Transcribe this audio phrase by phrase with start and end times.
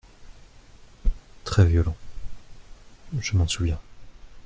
[1.43, 1.95] Très violent…
[3.19, 3.79] je m’en souviens.